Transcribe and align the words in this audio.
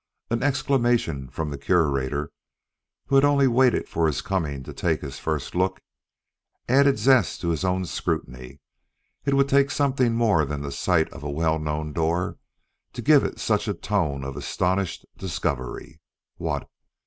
An 0.31 0.41
exclamation 0.41 1.29
from 1.29 1.51
the 1.51 1.59
Curator, 1.59 2.31
who 3.05 3.13
had 3.17 3.23
only 3.23 3.45
waited 3.45 3.87
for 3.87 4.07
his 4.07 4.23
coming 4.23 4.63
to 4.63 4.73
take 4.73 5.01
his 5.01 5.19
first 5.19 5.53
look, 5.53 5.79
added 6.67 6.97
zest 6.97 7.39
to 7.41 7.49
his 7.49 7.63
own 7.63 7.85
scrutiny. 7.85 8.61
It 9.25 9.35
would 9.35 9.47
take 9.47 9.69
something 9.69 10.13
more 10.15 10.43
than 10.43 10.63
the 10.63 10.71
sight 10.71 11.07
of 11.13 11.21
a 11.21 11.29
well 11.29 11.59
known 11.59 11.93
door 11.93 12.39
to 12.93 13.01
give 13.03 13.23
it 13.23 13.39
such 13.39 13.67
a 13.67 13.75
tone 13.75 14.23
of 14.23 14.35
astonished 14.35 15.05
discovery. 15.19 16.01
What? 16.37 16.67